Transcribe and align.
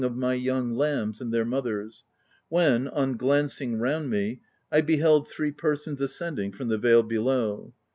113 0.01 0.17
of 0.17 0.19
my 0.19 0.33
young 0.33 0.73
lambs 0.75 1.21
and 1.21 1.31
their 1.31 1.45
mothers, 1.45 2.03
when, 2.49 2.87
on 2.87 3.15
glancing 3.15 3.77
round 3.77 4.09
me, 4.09 4.41
I 4.71 4.81
beheld 4.81 5.27
three 5.29 5.51
persons 5.51 6.01
ascending 6.01 6.53
from 6.53 6.69
the 6.69 6.79
vale 6.79 7.03
below. 7.03 7.75